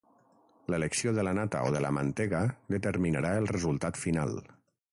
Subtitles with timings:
[0.73, 2.39] L'elecció de la nata o de la mantega
[2.77, 4.35] determinarà el resultat final.